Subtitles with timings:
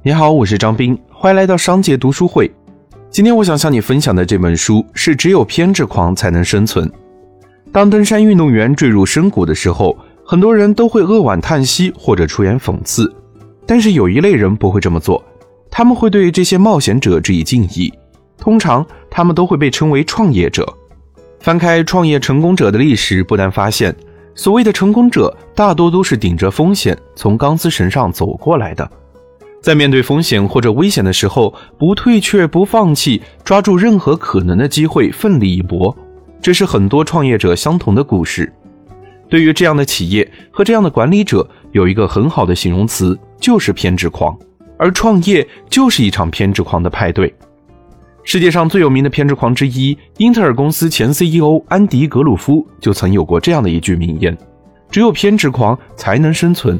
[0.00, 2.48] 你好，我是张斌，欢迎来到商界读书会。
[3.10, 6.88] 今天我想向你分享的这本书是《只有偏执狂才能生存》。
[7.72, 13.12] 当登山运动员坠入深谷的时候，很多人都会扼腕叹息或者出言讽刺，
[13.66, 15.22] 但是有一类人不会这么做，
[15.68, 17.92] 他们会对这些冒险者致以敬意。
[18.38, 20.64] 通常，他们都会被称为创业者。
[21.40, 23.92] 翻开创业成功者的历史，不难发现，
[24.36, 28.88] 所谓的成功者大多都是顶着风险从钢丝绳上走过来的。
[29.60, 35.94] 在面对风险或者危险的时候，不退却、不放弃，抓住任何可能的机会，奋力一搏，
[36.40, 38.52] 这是很多创业者相同的故事。
[39.28, 44.36] 对于这样的企业和这样的管理者，有一个很好的形容词，就是偏执狂。
[44.78, 47.34] 而创业就是一场偏执狂的派对。
[48.22, 54.36] 世界上最有名的偏执狂之一，英特尔公司前 CEO 安迪·格鲁夫就曾有过这样的一句名言
[54.88, 56.78] ：“只有偏执狂才能生存。”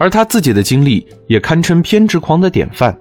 [0.00, 2.96] 而他自己的经历也堪称偏执狂的典范。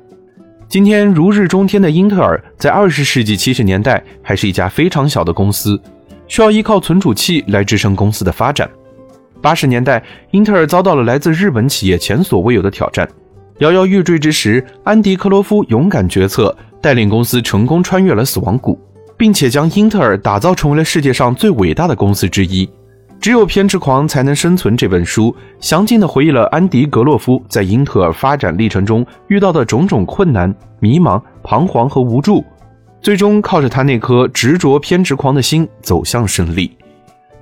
[0.68, 5.82] 今天如日中天的英特尔，在二十世纪七十年代还是一家非常小的公司，
[6.28, 8.70] 需要依靠存储器来支撑公司的发展。
[9.42, 13.08] 八十年代，英特尔遭到了来自日本企业前所未有的挑战，
[13.60, 18.78] 摇摇欲坠之时，安迪·克罗夫勇敢决策，带领公司成功穿越了死亡谷，
[19.16, 22.70] 并且将英特尔打造成为了世界上最伟大的公司之一。
[23.22, 24.76] 只有偏执狂才能生存。
[24.78, 32.44] 这本书详尽地回忆了安迪·格洛夫在英特尔发展历程中遇到的种种困难、迷茫、彷徨和无助，
[33.02, 36.72] 最终靠着他那颗执着偏执狂的心走向胜利。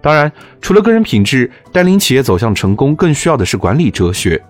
[0.02, 4.42] 当然，除了个人品质，带领企业走向成功更需要的是管理哲学。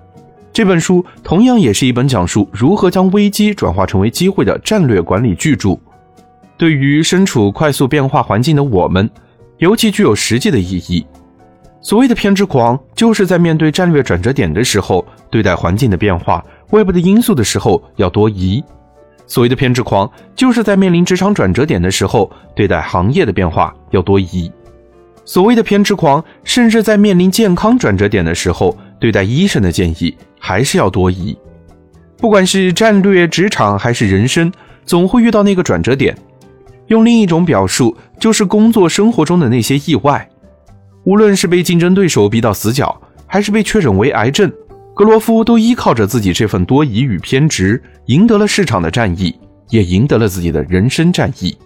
[0.54, 5.78] 这本书同样也是一本讲述如何将危机转化成为机会的战略管理巨著。
[6.58, 9.10] 对于身处快速变化环境的我们，
[9.58, 11.06] 尤其具有实际的意义。
[11.82, 18.62] 所谓的偏执狂，就是在面对战略转折点的时候，对待环境的变化、外部的因素的时候要多疑；
[19.26, 24.52] 所谓的偏执狂，就是在面临职场转折点的时候，对待行业的变化要多疑；
[25.24, 31.38] 所谓的偏执狂，甚至在面临健康转折点的时候，对待医生的建议还是要多疑。
[32.18, 34.52] 不管是战略、职场还是人生，
[34.84, 36.18] 总会遇到那个转折点。
[36.88, 40.30] 用另一种表述，就是工作生活中的那些意外。
[41.04, 44.52] 无论是被竞争对手逼到死角，还是被确诊为癌症，
[44.94, 49.34] 格罗夫都依靠着自己这份多疑与偏执，赢得了市场的战役，
[49.70, 51.58] 也赢得了自己的人生战役。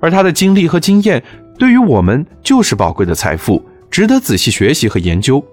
[0.00, 1.22] 而他的经历和经验，
[1.58, 5.44] 对于我们就是宝贵的财富，值得仔细学习和研究。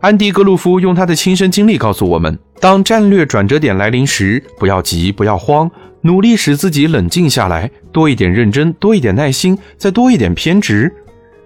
[0.00, 10.92] 安迪·格鲁夫用他的亲身经历告诉我们：当战略转折点来临时，不要急，不要慌，努力使自己冷静下来，多一点认真，多一点耐心，再多一点偏执。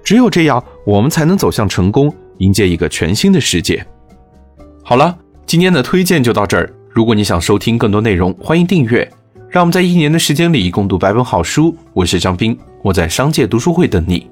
[0.03, 3.85] 只有这样，我们才能走向成功，迎接一个全新的世界。
[4.83, 6.73] 好了，今天的推荐就到这儿。
[6.89, 9.09] 如果你想收听更多内容，欢迎订阅。
[9.49, 11.77] 让我们在一年的时间里共读百本好书。
[11.93, 14.31] 我是张斌，我在商界读书会等你。